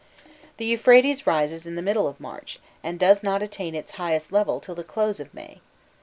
[0.57, 4.59] The Euphrates rises in the middle of March, and does not attain its highest level
[4.59, 5.61] till the close of May.